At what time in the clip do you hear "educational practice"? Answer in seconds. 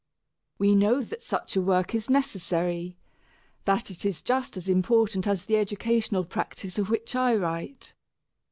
5.57-6.79